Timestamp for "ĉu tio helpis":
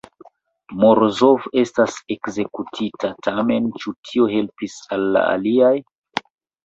3.83-4.79